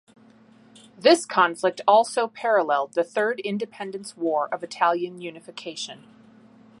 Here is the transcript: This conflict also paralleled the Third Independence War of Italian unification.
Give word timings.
This 0.97 1.27
conflict 1.27 1.79
also 1.87 2.27
paralleled 2.27 2.93
the 2.93 3.03
Third 3.03 3.39
Independence 3.39 4.17
War 4.17 4.49
of 4.51 4.63
Italian 4.63 5.21
unification. 5.21 6.05